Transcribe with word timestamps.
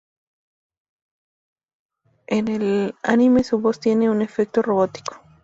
En 2.25 2.47
el 2.47 2.95
anime 3.03 3.43
su 3.43 3.59
voz 3.59 3.79
tiene 3.79 4.09
un 4.09 4.23
efecto 4.23 4.63
robótico. 4.63 5.21